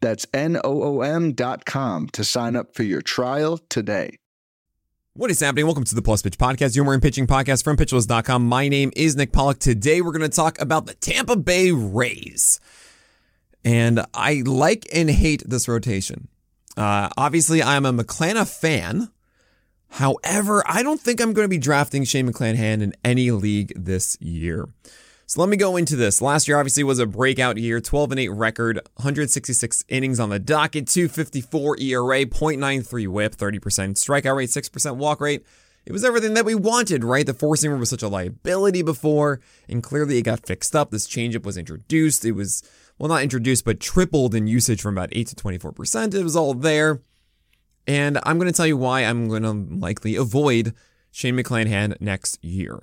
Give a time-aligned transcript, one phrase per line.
[0.00, 4.18] That's N O O M.com to sign up for your trial today.
[5.14, 5.66] What is happening?
[5.66, 8.46] Welcome to the Plus Pitch Podcast, your morning pitching podcast from pitcherlist.com.
[8.46, 9.58] My name is Nick Pollack.
[9.58, 12.60] Today we're going to talk about the Tampa Bay Rays.
[13.64, 16.28] And I like and hate this rotation.
[16.76, 19.10] Uh, obviously, I'm a McClanahan fan.
[19.90, 24.16] However, I don't think I'm going to be drafting Shane McClanahan in any league this
[24.20, 24.68] year.
[25.28, 26.22] So let me go into this.
[26.22, 30.38] Last year obviously was a breakout year, 12 and 8 record, 166 innings on the
[30.38, 35.44] docket, 254 ERA, 0.93 whip, 30% strikeout rate, 6% walk rate.
[35.84, 37.26] It was everything that we wanted, right?
[37.26, 40.90] The four seamer was such a liability before, and clearly it got fixed up.
[40.90, 42.24] This changeup was introduced.
[42.24, 42.62] It was,
[42.98, 46.14] well, not introduced, but tripled in usage from about 8 to 24%.
[46.14, 47.02] It was all there.
[47.86, 50.72] And I'm going to tell you why I'm going to likely avoid
[51.10, 52.82] Shane McClanahan next year.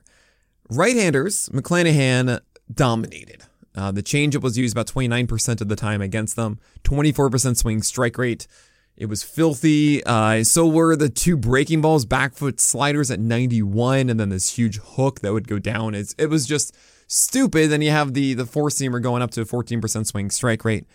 [0.69, 2.39] Right-handers, McClanahan
[2.73, 3.43] dominated.
[3.75, 8.17] Uh, the changeup was used about 29% of the time against them, 24% swing strike
[8.17, 8.47] rate.
[8.97, 10.03] It was filthy.
[10.05, 14.55] Uh, so were the two breaking balls, back foot sliders at 91, and then this
[14.57, 15.93] huge hook that would go down.
[15.93, 16.75] It's, it was just
[17.07, 17.69] stupid.
[17.69, 20.85] Then you have the the four seamer going up to a 14% swing strike rate.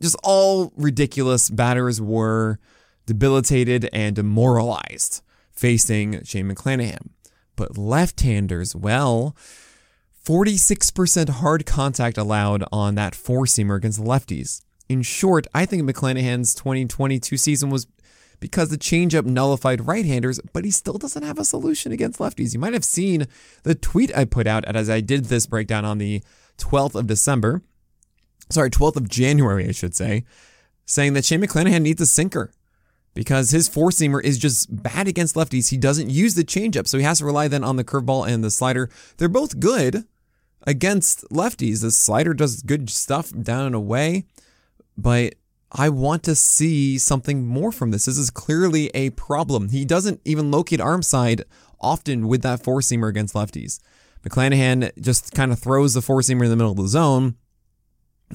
[0.00, 1.50] Just all ridiculous.
[1.50, 2.58] Batters were
[3.06, 5.22] debilitated and demoralized
[5.52, 7.08] facing Shane McClanahan.
[7.58, 9.36] But left handers, well,
[10.24, 14.62] 46% hard contact allowed on that four seamer against lefties.
[14.88, 17.88] In short, I think McClanahan's 2022 season was
[18.38, 22.54] because the changeup nullified right handers, but he still doesn't have a solution against lefties.
[22.54, 23.26] You might have seen
[23.64, 26.22] the tweet I put out as I did this breakdown on the
[26.58, 27.62] 12th of December.
[28.50, 30.24] Sorry, 12th of January, I should say,
[30.86, 32.52] saying that Shane McClanahan needs a sinker
[33.18, 35.70] because his four seamer is just bad against lefties.
[35.70, 38.44] He doesn't use the changeup, so he has to rely then on the curveball and
[38.44, 38.88] the slider.
[39.16, 40.04] They're both good
[40.62, 41.82] against lefties.
[41.82, 44.26] The slider does good stuff down and away,
[44.96, 45.34] but
[45.72, 48.04] I want to see something more from this.
[48.04, 49.70] This is clearly a problem.
[49.70, 51.42] He doesn't even locate arm side
[51.80, 53.80] often with that four seamer against lefties.
[54.22, 57.34] McClanahan just kind of throws the four seamer in the middle of the zone,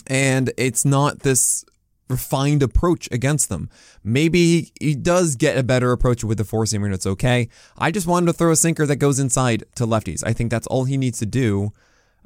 [0.07, 1.63] and it's not this
[2.13, 3.69] refined approach against them.
[4.03, 7.49] Maybe he, does get a better approach with the four seamer and it's okay.
[7.77, 10.23] I just want him to throw a sinker that goes inside to lefties.
[10.25, 11.73] I think that's all he needs to do.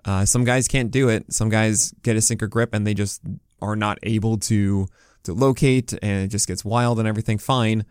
[0.05, 1.33] Uh, some guys can't do it.
[1.33, 3.21] Some guys get a sinker grip and they just
[3.61, 4.87] are not able to
[5.23, 7.85] to locate and it just gets wild and everything fine.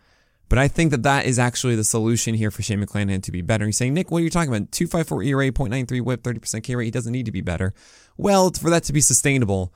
[0.48, 3.42] But I think that that is actually the solution here for Shane McClanahan to be
[3.42, 3.66] better.
[3.66, 4.70] He's saying, Nick, what are you talking about?
[4.70, 6.84] 254 ERA, 0.93 whip, 30% K rate.
[6.84, 7.74] He doesn't need to be better.
[8.16, 9.74] Well, for that to be sustainable,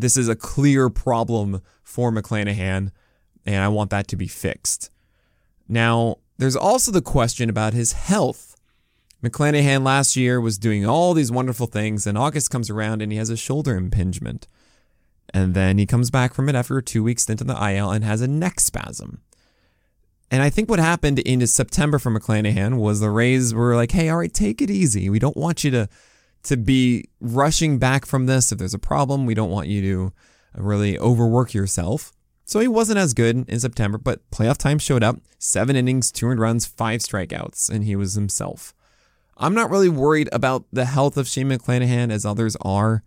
[0.00, 2.90] this is a clear problem for McClanahan,
[3.46, 4.90] and I want that to be fixed.
[5.68, 8.56] Now, there's also the question about his health.
[9.22, 13.18] McClanahan last year was doing all these wonderful things, and August comes around and he
[13.18, 14.48] has a shoulder impingement.
[15.32, 17.90] And then he comes back from it after a two week stint in the IL
[17.90, 19.20] and has a neck spasm.
[20.30, 24.08] And I think what happened in September for McClanahan was the Rays were like, hey,
[24.08, 25.10] all right, take it easy.
[25.10, 25.88] We don't want you to
[26.44, 28.52] to be rushing back from this.
[28.52, 30.12] If there's a problem, we don't want you to
[30.54, 32.12] really overwork yourself.
[32.44, 35.16] So he wasn't as good in September, but playoff time showed up.
[35.38, 38.74] Seven innings, two earned runs, five strikeouts, and he was himself.
[39.36, 43.04] I'm not really worried about the health of Shane McClanahan as others are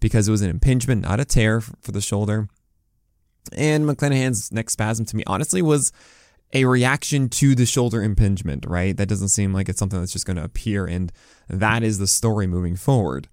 [0.00, 2.48] because it was an impingement, not a tear for the shoulder.
[3.52, 5.92] And McClanahan's neck spasm, to me, honestly, was
[6.52, 8.96] a reaction to the shoulder impingement, right?
[8.96, 11.12] That doesn't seem like it's something that's just going to appear, and
[11.48, 13.28] that is the story moving forward.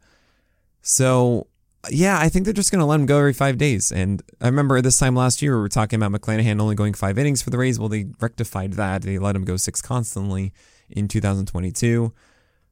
[0.81, 1.47] So,
[1.89, 3.91] yeah, I think they're just going to let him go every five days.
[3.91, 7.17] And I remember this time last year, we were talking about McClanahan only going five
[7.17, 7.79] innings for the Rays.
[7.79, 9.01] Well, they rectified that.
[9.01, 10.53] They let him go six constantly
[10.89, 12.13] in 2022.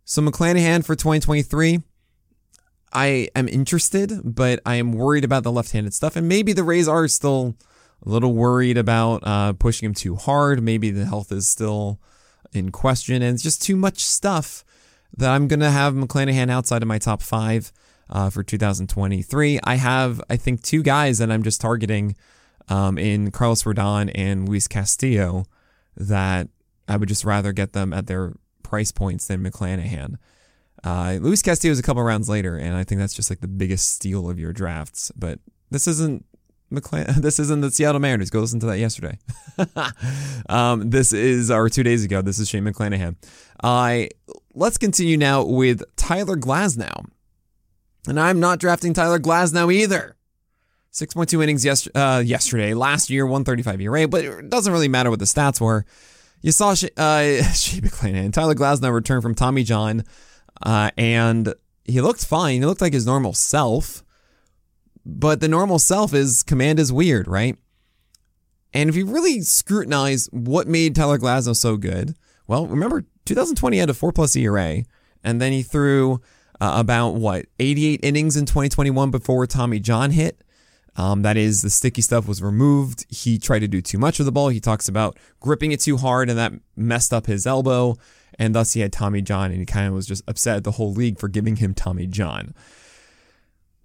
[0.06, 1.80] So, McClanahan for 2023,
[2.94, 6.16] I am interested, but I am worried about the left handed stuff.
[6.16, 7.56] And maybe the Rays are still
[8.06, 10.62] a little worried about uh, pushing him too hard.
[10.62, 12.00] Maybe the health is still
[12.54, 14.64] in question, and it's just too much stuff
[15.18, 17.72] that I'm to have McClanahan outside of my top five
[18.10, 19.60] uh, for 2023.
[19.64, 22.16] I have, I think, two guys that I'm just targeting
[22.70, 25.46] um, in Carlos Rodon and Luis Castillo
[25.98, 26.50] that
[26.88, 30.16] I would just rather get them at their price points than McClanahan.
[30.84, 33.48] Uh, Luis Castillo is a couple rounds later, and I think that's just like the
[33.48, 35.12] biggest steal of your drafts.
[35.16, 35.40] But
[35.72, 36.26] this isn't
[36.72, 37.22] McClanahan.
[37.22, 38.30] This isn't the Seattle Mariners.
[38.30, 39.18] Go listen to that yesterday.
[40.50, 43.16] um, this is, or two days ago, this is Shane McClanahan.
[43.64, 47.08] I uh, let's continue now with Tyler Glasnow.
[48.08, 50.16] And I'm not drafting Tyler Glasnow either.
[50.94, 55.20] 6.2 innings yes, uh, yesterday, last year, 135 ERA, but it doesn't really matter what
[55.20, 55.86] the stats were.
[56.42, 56.74] You saw uh,
[57.54, 60.04] Shane McClanahan, Tyler Glasnow return from Tommy John,
[60.62, 61.54] uh, and
[61.84, 62.62] he looked fine.
[62.62, 64.04] He looked like his normal self.
[65.06, 67.58] But the normal self is command is weird, right?
[68.74, 72.16] And if you really scrutinize what made Tyler Glasnow so good,
[72.48, 74.84] well, remember 2020 had a four plus ERA,
[75.24, 76.22] and then he threw
[76.60, 80.44] uh, about what 88 innings in 2021 before Tommy John hit.
[80.98, 83.06] Um, that is, the sticky stuff was removed.
[83.10, 84.50] He tried to do too much of the ball.
[84.50, 87.98] He talks about gripping it too hard, and that messed up his elbow,
[88.40, 90.72] and thus he had Tommy John, and he kind of was just upset at the
[90.72, 92.54] whole league for giving him Tommy John.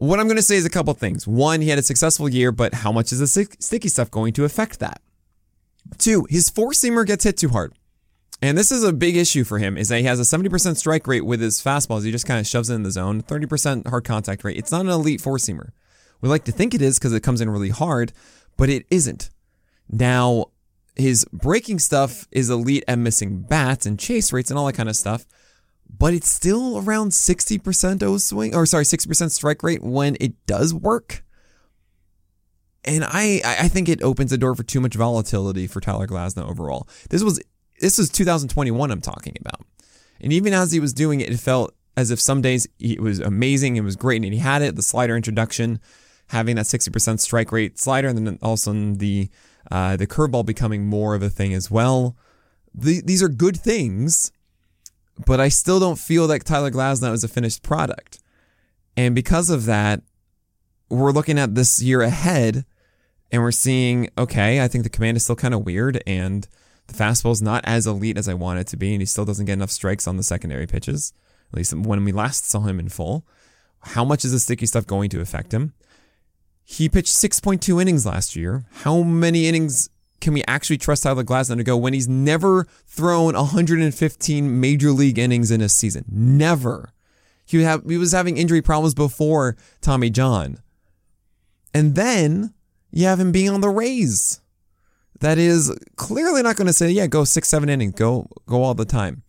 [0.01, 1.27] What I'm going to say is a couple things.
[1.27, 4.47] One, he had a successful year, but how much is the sticky stuff going to
[4.47, 5.03] affect that?
[5.99, 7.75] Two, his four seamer gets hit too hard.
[8.41, 11.07] And this is a big issue for him is that he has a 70% strike
[11.07, 12.07] rate with his fastballs.
[12.07, 14.57] He just kind of shoves it in the zone, 30% hard contact rate.
[14.57, 15.73] It's not an elite four seamer.
[16.23, 18.15] We like to think it is because it comes in really hard,
[18.57, 19.29] but it isn't.
[19.91, 20.47] Now,
[20.97, 24.89] his breaking stuff is elite at missing bats and chase rates and all that kind
[24.89, 25.27] of stuff
[25.99, 30.73] but it's still around 60% O swing, or sorry, 60% strike rate when it does
[30.73, 31.25] work.
[32.85, 36.49] And I, I think it opens the door for too much volatility for Tyler Glasnow
[36.49, 36.89] overall.
[37.11, 37.41] This was
[37.79, 39.67] this was 2021 I'm talking about.
[40.21, 43.21] And even as he was doing it, it felt as if some days it was
[43.21, 45.81] amazing, it was great, and he had it, the slider introduction,
[46.29, 49.29] having that 60% strike rate slider, and then also the
[49.71, 52.17] uh, the curveball becoming more of a thing as well.
[52.73, 54.33] The, these are good things
[55.27, 58.19] but I still don't feel like Tyler Glasnow is a finished product.
[58.97, 60.03] And because of that,
[60.89, 62.65] we're looking at this year ahead
[63.31, 66.49] and we're seeing, okay, I think the command is still kind of weird and
[66.89, 69.25] the fastball is not as elite as I want it to be, and he still
[69.25, 71.13] doesn't get enough strikes on the secondary pitches,
[71.53, 73.25] at least when we last saw him in full.
[73.81, 75.73] How much is the sticky stuff going to affect him?
[76.65, 78.65] He pitched 6.2 innings last year.
[78.73, 79.89] How many innings
[80.21, 85.19] can we actually trust Tyler Glasnow to go when he's never thrown 115 major league
[85.19, 86.05] innings in a season?
[86.09, 86.93] Never.
[87.47, 90.59] He, have, he was having injury problems before Tommy John.
[91.75, 92.55] And then
[92.91, 94.41] you have him being on the Rays.
[95.21, 98.75] That is clearly not going to say, yeah, go six, seven innings, go, go all
[98.75, 99.23] the time.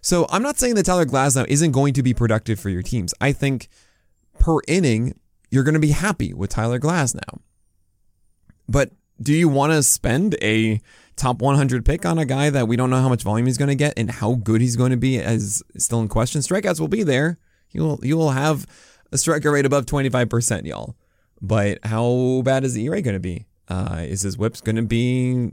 [0.00, 3.14] So I'm not saying that Tyler Glasnow isn't going to be productive for your teams.
[3.20, 3.68] I think
[4.38, 5.18] per inning,
[5.50, 7.40] you're going to be happy with Tyler Glasnow.
[8.68, 8.90] But
[9.20, 10.80] do you want to spend a
[11.16, 13.68] top 100 pick on a guy that we don't know how much volume he's going
[13.68, 16.40] to get and how good he's going to be as still in question?
[16.40, 17.38] Strikeouts will be there.
[17.70, 18.66] You will you will have
[19.12, 20.96] a strikeout rate above 25%, y'all.
[21.40, 23.46] But how bad is the ERA going to be?
[23.68, 25.52] Uh, is his whips going to be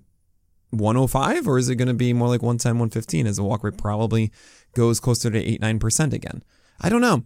[0.72, 3.78] 105 or is it going to be more like 110, 115 as the walk rate
[3.78, 4.32] probably
[4.74, 6.44] goes closer to 8, 9% again?
[6.80, 7.24] I don't know.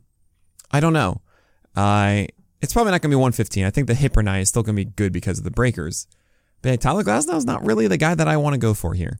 [0.72, 1.22] I don't know.
[1.76, 2.26] Uh,
[2.62, 3.66] it's probably not going to be 115.
[3.66, 5.52] I think the hit per nine is still going to be good because of the
[5.52, 6.08] breakers.
[6.66, 9.20] But Tyler is not really the guy that I want to go for here.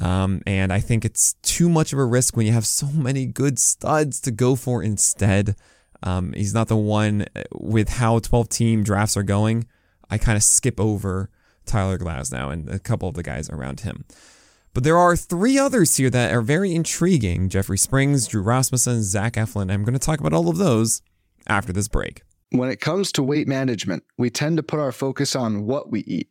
[0.00, 3.26] Um, and I think it's too much of a risk when you have so many
[3.26, 5.56] good studs to go for instead.
[6.02, 9.66] Um, he's not the one uh, with how 12 team drafts are going.
[10.08, 11.28] I kind of skip over
[11.66, 14.06] Tyler Glasnow and a couple of the guys around him.
[14.72, 19.34] But there are three others here that are very intriguing Jeffrey Springs, Drew Rasmussen, Zach
[19.34, 19.70] Eflin.
[19.70, 21.02] I'm going to talk about all of those
[21.46, 22.22] after this break.
[22.52, 26.00] When it comes to weight management, we tend to put our focus on what we
[26.00, 26.30] eat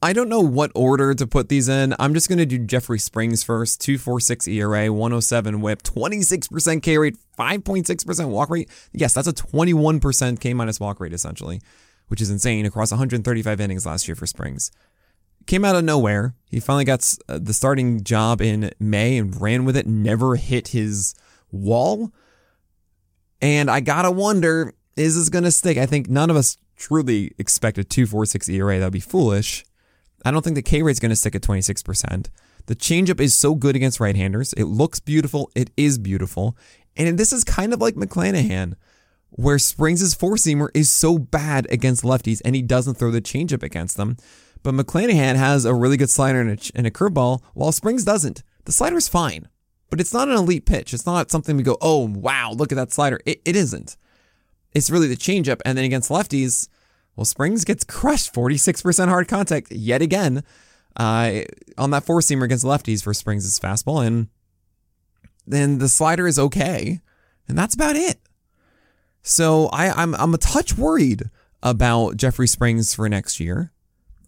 [0.00, 1.94] I don't know what order to put these in.
[1.98, 3.80] I'm just going to do Jeffrey Springs first.
[3.80, 8.70] 246 ERA, 107 whip, 26% K rate, 5.6% walk rate.
[8.92, 11.60] Yes, that's a 21% K minus walk rate essentially,
[12.06, 14.70] which is insane across 135 innings last year for Springs.
[15.46, 16.34] came out of nowhere.
[16.48, 20.68] He finally got uh, the starting job in May and ran with it, never hit
[20.68, 21.14] his
[21.50, 22.12] wall.
[23.42, 25.76] And I gotta wonder, is this gonna stick?
[25.76, 28.78] I think none of us truly expect a 2.46 ERA.
[28.78, 29.64] That'd be foolish.
[30.24, 32.28] I don't think the K rate is gonna stick at 26%.
[32.66, 34.52] The changeup is so good against right-handers.
[34.52, 35.50] It looks beautiful.
[35.54, 36.56] It is beautiful.
[36.96, 38.74] And this is kind of like McClanahan,
[39.30, 43.62] where Springs' four seamer is so bad against lefties and he doesn't throw the changeup
[43.62, 44.16] against them.
[44.62, 48.42] But McClanahan has a really good slider and a, and a curveball, while Springs doesn't.
[48.64, 49.48] The slider's fine,
[49.88, 50.92] but it's not an elite pitch.
[50.92, 53.20] It's not something we go, oh, wow, look at that slider.
[53.24, 53.96] It, it isn't.
[54.74, 55.60] It's really the changeup.
[55.64, 56.68] And then against lefties,
[57.18, 60.44] well, Springs gets crushed 46% hard contact yet again
[60.96, 61.40] uh,
[61.76, 64.06] on that four seamer against lefties for Springs' fastball.
[64.06, 64.28] And
[65.44, 67.00] then the slider is okay.
[67.48, 68.20] And that's about it.
[69.22, 71.24] So I, I'm, I'm a touch worried
[71.60, 73.72] about Jeffrey Springs for next year.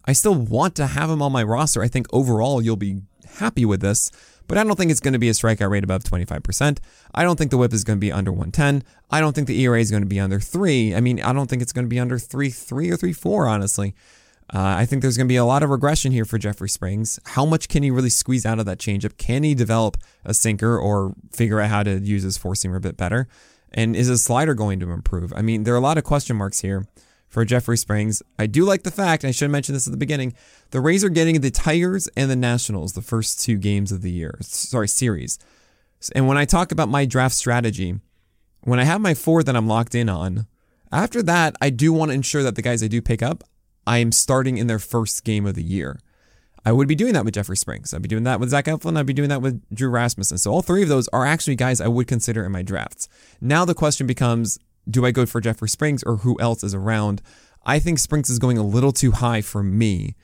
[0.03, 1.81] I still want to have him on my roster.
[1.81, 3.03] I think overall you'll be
[3.37, 4.11] happy with this,
[4.51, 6.79] but I don't think it's going to be a strikeout rate above 25%.
[7.15, 8.83] I don't think the whip is going to be under 110.
[9.09, 10.93] I don't think the ERA is going to be under 3.
[10.93, 13.47] I mean, I don't think it's going to be under 3 3 or 3 4,
[13.47, 13.95] honestly.
[14.53, 17.17] Uh, I think there's going to be a lot of regression here for Jeffrey Springs.
[17.27, 19.15] How much can he really squeeze out of that changeup?
[19.15, 22.81] Can he develop a sinker or figure out how to use his four seamer a
[22.81, 23.29] bit better?
[23.71, 25.31] And is his slider going to improve?
[25.33, 26.85] I mean, there are a lot of question marks here
[27.31, 28.21] for Jeffrey Springs.
[28.37, 30.33] I do like the fact, I should have mentioned this at the beginning,
[30.69, 34.11] the Rays are getting the Tigers and the Nationals the first two games of the
[34.11, 35.39] year, sorry, series.
[36.13, 37.95] And when I talk about my draft strategy,
[38.63, 40.45] when I have my four that I'm locked in on,
[40.91, 43.45] after that, I do want to ensure that the guys I do pick up,
[43.87, 45.99] I am starting in their first game of the year.
[46.65, 47.93] I would be doing that with Jeffrey Springs.
[47.93, 48.97] I'd be doing that with Zach Eflin.
[48.97, 50.37] I'd be doing that with Drew Rasmussen.
[50.37, 53.07] So all three of those are actually guys I would consider in my drafts.
[53.39, 54.59] Now the question becomes
[54.89, 57.21] do I go for Jeffrey Springs or who else is around?
[57.65, 60.15] I think Springs is going a little too high for me,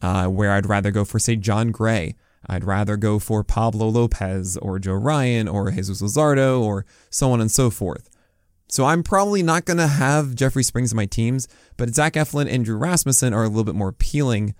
[0.00, 2.14] uh, where I'd rather go for, say, Jon Gray.
[2.48, 7.40] I'd rather go for Pablo Lopez or Joe Ryan or Jesus Luzardo or so on
[7.40, 8.08] and so forth.
[8.68, 12.52] So I'm probably not going to have Jeffrey Springs in my teams, but Zach Eflin
[12.52, 14.54] and Drew Rasmussen are a little bit more appealing,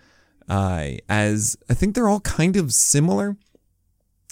[0.49, 3.37] uh, as I think they're all kind of similar.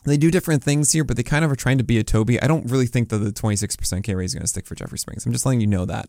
[0.04, 2.40] They do different things here, but they kind of are trying to be a Toby.
[2.42, 4.98] I don't really think that the 26% K rate is going to stick for Jeffrey
[4.98, 5.24] Springs.
[5.24, 6.08] I'm just letting you know that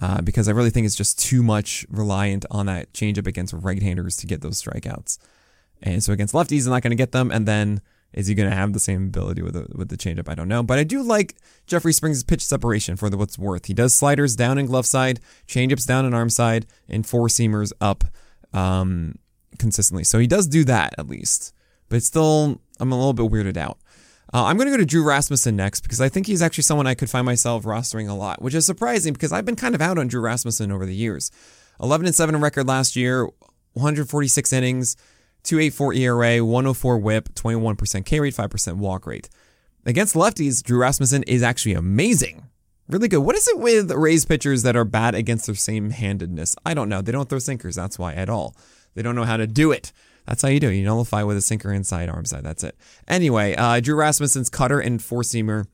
[0.00, 4.16] uh, because I really think it's just too much reliant on that changeup against right-handers
[4.18, 5.18] to get those strikeouts.
[5.82, 7.30] And so against lefties, he's not going to get them.
[7.30, 7.80] And then
[8.12, 10.28] is he going to have the same ability with the, with the changeup?
[10.28, 10.62] I don't know.
[10.62, 11.34] But I do like
[11.66, 13.66] Jeffrey Springs' pitch separation for the what's worth.
[13.66, 17.72] He does sliders down in glove side, changeups down in arm side, and four seamers
[17.80, 18.04] up
[18.52, 19.18] um,
[19.58, 20.04] consistently.
[20.04, 21.52] So he does do that at least.
[21.94, 23.78] But still I'm a little bit weirded out.
[24.32, 26.88] Uh, I'm going to go to Drew Rasmussen next because I think he's actually someone
[26.88, 29.80] I could find myself rostering a lot, which is surprising because I've been kind of
[29.80, 31.30] out on Drew Rasmussen over the years.
[31.80, 33.26] 11 and 7 record last year,
[33.74, 34.96] 146 innings,
[35.44, 39.28] 284 ERA, 104 whip, 21% K rate, 5% walk rate.
[39.86, 42.48] Against lefties, Drew Rasmussen is actually amazing.
[42.88, 43.20] Really good.
[43.20, 46.56] What is it with Rays pitchers that are bad against their same handedness?
[46.66, 47.02] I don't know.
[47.02, 48.56] They don't throw sinkers, that's why at all.
[48.94, 49.92] They don't know how to do it.
[50.26, 50.74] That's how you do it.
[50.74, 52.44] You nullify with a sinker inside, arm side.
[52.44, 52.76] That's it.
[53.06, 55.66] Anyway, uh, Drew Rasmussen's cutter and four seamer.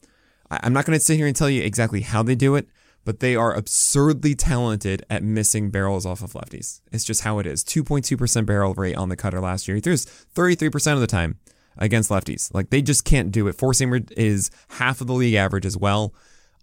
[0.51, 2.69] I- I'm not going to sit here and tell you exactly how they do it,
[3.05, 6.81] but they are absurdly talented at missing barrels off of lefties.
[6.91, 7.63] It's just how it is.
[7.63, 9.77] 2.2% barrel rate on the cutter last year.
[9.77, 10.05] He throws
[10.35, 11.39] 33% of the time
[11.79, 12.53] against lefties.
[12.53, 13.55] Like they just can't do it.
[13.55, 16.13] Four seamer is half of the league average as well.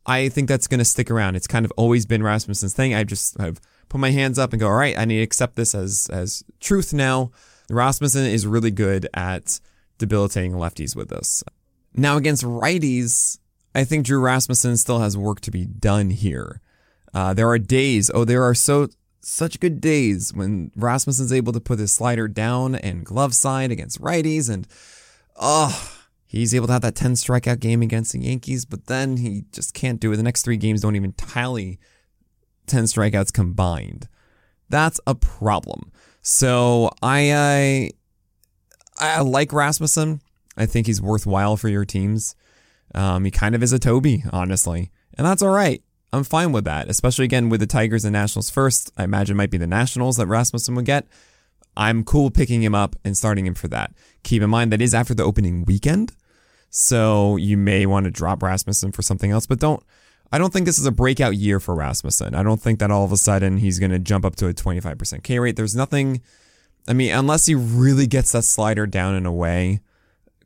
[0.05, 1.35] I think that's going to stick around.
[1.35, 2.93] It's kind of always been Rasmussen's thing.
[2.93, 5.55] I just have put my hands up and go, all right, I need to accept
[5.55, 7.31] this as as truth now.
[7.69, 9.59] Rasmussen is really good at
[9.97, 11.43] debilitating lefties with this.
[11.93, 13.39] Now, against righties,
[13.73, 16.61] I think Drew Rasmussen still has work to be done here.
[17.13, 18.89] Uh, there are days, oh, there are so
[19.21, 24.01] such good days when Rasmussen's able to put his slider down and glove side against
[24.01, 24.67] righties, and
[25.35, 29.45] oh, he's able to have that 10 strikeout game against the Yankees, but then he
[29.51, 30.17] just can't do it.
[30.17, 31.79] The next three games don't even tally
[32.67, 34.07] 10 strikeouts combined.
[34.69, 35.91] That's a problem.
[36.29, 37.91] So I, I
[38.99, 40.19] I like Rasmussen.
[40.57, 42.35] I think he's worthwhile for your teams.
[42.93, 45.81] Um, he kind of is a Toby, honestly, and that's all right.
[46.11, 48.91] I'm fine with that, especially again with the Tigers and Nationals first.
[48.97, 51.07] I imagine it might be the Nationals that Rasmussen would get.
[51.77, 53.93] I'm cool picking him up and starting him for that.
[54.23, 56.11] Keep in mind that is after the opening weekend,
[56.69, 59.81] so you may want to drop Rasmussen for something else, but don't
[60.31, 62.35] I don't think this is a breakout year for Rasmussen.
[62.35, 64.53] I don't think that all of a sudden he's going to jump up to a
[64.53, 65.55] 25% K rate.
[65.55, 66.21] There's nothing,
[66.87, 69.81] I mean, unless he really gets that slider down in a way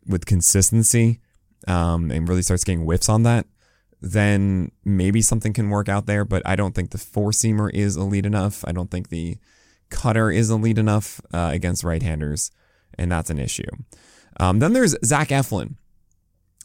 [0.07, 1.19] with consistency
[1.67, 3.47] um, and really starts getting whiffs on that,
[4.01, 6.25] then maybe something can work out there.
[6.25, 8.63] But I don't think the four seamer is elite enough.
[8.67, 9.37] I don't think the
[9.89, 12.51] cutter is elite enough uh, against right-handers,
[12.97, 13.69] and that's an issue.
[14.39, 15.75] Um, then there's Zach Eflin.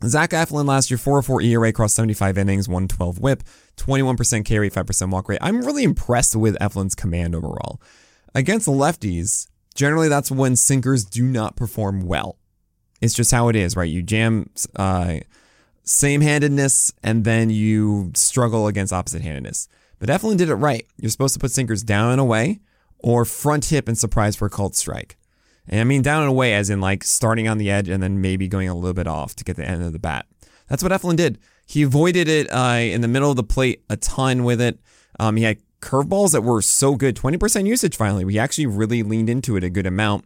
[0.04, 3.42] Zach Eflin last year, 404 ERA across 75 innings, 112 whip,
[3.76, 5.38] 21% carry, 5% walk rate.
[5.40, 7.80] I'm really impressed with Eflin's command overall.
[8.34, 12.36] Against lefties, generally that's when sinkers do not perform well.
[13.00, 13.88] It's just how it is, right?
[13.88, 15.20] You jam uh,
[15.82, 19.68] same handedness and then you struggle against opposite handedness.
[19.98, 20.86] But Eflin did it right.
[20.98, 22.60] You're supposed to put sinkers down and away
[22.98, 25.16] or front hip and surprise for a called strike.
[25.68, 28.20] And I mean down and away as in like starting on the edge and then
[28.20, 30.26] maybe going a little bit off to get the end of the bat.
[30.68, 31.38] That's what Eflin did.
[31.66, 34.78] He avoided it uh, in the middle of the plate a ton with it.
[35.18, 38.24] Um, he had curveballs that were so good, 20% usage finally.
[38.24, 40.24] We actually really leaned into it a good amount.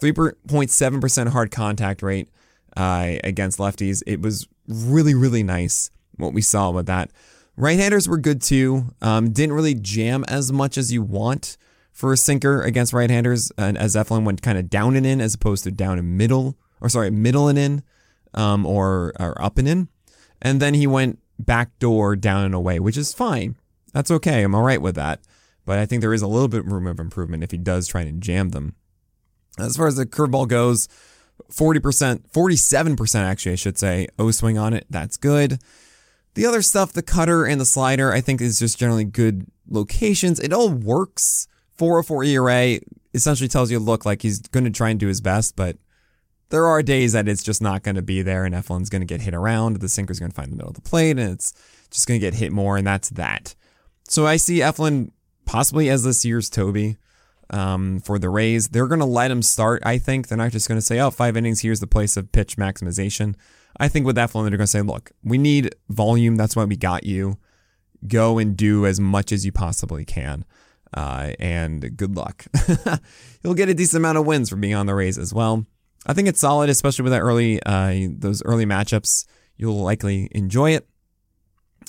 [0.00, 2.28] 3.7% hard contact rate
[2.76, 4.02] uh, against lefties.
[4.06, 7.10] It was really, really nice what we saw with that.
[7.56, 8.86] Right handers were good too.
[9.02, 11.56] Um, didn't really jam as much as you want
[12.00, 15.20] for a sinker against right handers, and as Eflin went kind of down and in
[15.20, 17.82] as opposed to down and middle, or sorry, middle and in,
[18.32, 19.88] um, or, or up and in.
[20.40, 23.56] And then he went back door down and away, which is fine.
[23.92, 24.42] That's okay.
[24.42, 25.20] I'm all right with that.
[25.66, 28.02] But I think there is a little bit room of improvement if he does try
[28.04, 28.74] to jam them.
[29.58, 30.88] As far as the curveball goes,
[31.52, 34.86] 40%, 47% actually, I should say, O swing on it.
[34.88, 35.60] That's good.
[36.34, 40.40] The other stuff, the cutter and the slider, I think is just generally good locations.
[40.40, 41.46] It all works.
[41.80, 42.78] 404 ERA
[43.14, 45.78] essentially tells you, look, like he's going to try and do his best, but
[46.50, 49.06] there are days that it's just not going to be there and Eflin's going to
[49.06, 49.76] get hit around.
[49.76, 51.54] The sinker's going to find the middle of the plate and it's
[51.90, 53.54] just going to get hit more, and that's that.
[54.10, 55.10] So I see Eflin
[55.46, 56.98] possibly as this year's Toby
[57.48, 58.68] um, for the Rays.
[58.68, 60.28] They're going to let him start, I think.
[60.28, 63.36] They're not just going to say, oh, five innings, here's the place of pitch maximization.
[63.78, 66.36] I think with Eflin, they're going to say, look, we need volume.
[66.36, 67.38] That's why we got you.
[68.06, 70.44] Go and do as much as you possibly can.
[70.92, 72.46] Uh, and good luck.
[73.42, 75.66] You'll get a decent amount of wins for being on the Rays as well.
[76.06, 79.26] I think it's solid, especially with that early uh, those early matchups.
[79.56, 80.88] You'll likely enjoy it.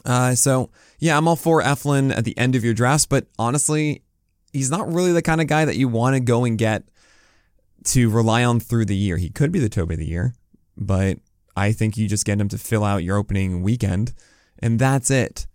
[0.06, 4.04] Uh, so yeah, I'm all for Eflin at the end of your drafts, but honestly,
[4.52, 6.84] he's not really the kind of guy that you want to go and get
[7.86, 9.18] to rely on through the year.
[9.18, 10.34] He could be the Toby of the year,
[10.78, 11.20] but
[11.56, 14.14] I think you just get him to fill out your opening weekend,
[14.60, 15.48] and that's it.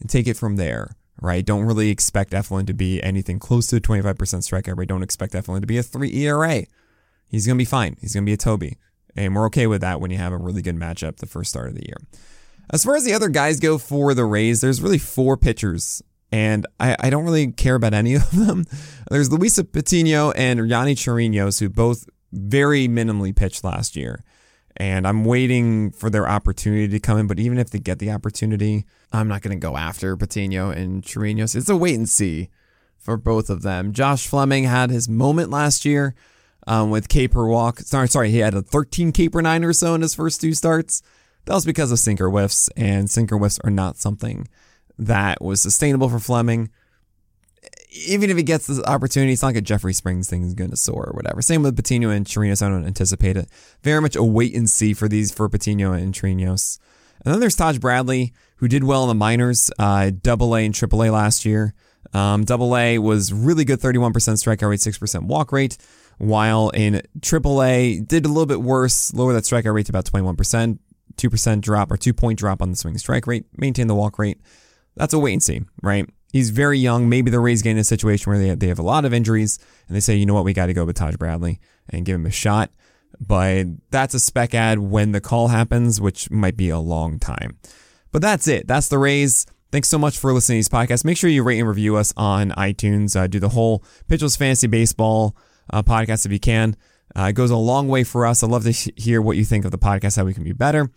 [0.00, 1.44] And take it from there, right?
[1.44, 4.88] Don't really expect Eflin to be anything close to a 25% strikeout rate.
[4.88, 6.64] Don't expect Eflin to be a 3 ERA.
[7.28, 7.96] He's going to be fine.
[8.00, 8.76] He's going to be a Toby.
[9.16, 11.68] And we're okay with that when you have a really good matchup the first start
[11.68, 11.96] of the year.
[12.70, 16.66] As far as the other guys go for the Rays, there's really four pitchers, and
[16.80, 18.64] I, I don't really care about any of them.
[19.10, 24.24] There's Luis Patino and Yonny Chirinos, who both very minimally pitched last year.
[24.76, 27.26] And I'm waiting for their opportunity to come in.
[27.26, 31.02] But even if they get the opportunity, I'm not going to go after Patino and
[31.02, 31.54] Chirinos.
[31.54, 32.48] It's a wait and see
[32.98, 33.92] for both of them.
[33.92, 36.14] Josh Fleming had his moment last year
[36.66, 37.80] um, with K per walk.
[37.80, 40.54] Sorry, sorry, he had a 13 K per nine or so in his first two
[40.54, 41.02] starts.
[41.44, 44.46] That was because of sinker whiffs, and sinker whiffs are not something
[44.98, 46.70] that was sustainable for Fleming.
[48.06, 50.70] Even if he gets this opportunity, it's not like a Jeffrey Springs thing is going
[50.70, 51.42] to soar or whatever.
[51.42, 52.64] Same with Patino and Chirinos.
[52.64, 53.48] I don't anticipate it.
[53.82, 56.78] Very much a wait and see for these for Patino and Chirinos.
[57.24, 60.74] And then there's Taj Bradley, who did well in the minors, uh, double A and
[60.74, 61.74] triple A last year.
[62.14, 65.78] Um, double A was really good, 31% strikeout rate, 6% walk rate,
[66.18, 70.04] while in triple A did a little bit worse, lower that strikeout rate to about
[70.06, 70.78] 21%,
[71.16, 74.40] 2% drop or two point drop on the swing strike rate, maintain the walk rate.
[74.96, 76.08] That's a wait and see, right?
[76.32, 77.10] He's very young.
[77.10, 79.12] Maybe the Rays get in a situation where they have, they have a lot of
[79.12, 82.06] injuries and they say, you know what, we got to go with Taj Bradley and
[82.06, 82.70] give him a shot.
[83.20, 87.58] But that's a spec add when the call happens, which might be a long time.
[88.12, 88.66] But that's it.
[88.66, 89.44] That's the Rays.
[89.70, 91.04] Thanks so much for listening to these podcasts.
[91.04, 93.14] Make sure you rate and review us on iTunes.
[93.14, 95.36] Uh, do the whole Pitchers Fantasy Baseball
[95.70, 96.76] uh, podcast if you can.
[97.14, 98.42] Uh, it goes a long way for us.
[98.42, 100.90] I'd love to hear what you think of the podcast, how we can be better.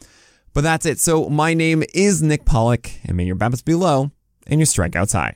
[0.54, 1.00] But that's it.
[1.00, 4.12] So my name is Nick Pollack, and may your BABIPs be low
[4.48, 5.36] and your strikeouts high.